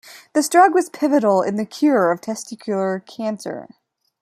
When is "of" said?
2.11-2.21